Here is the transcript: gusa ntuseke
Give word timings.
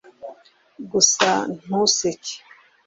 gusa 0.91 1.29
ntuseke 1.59 2.35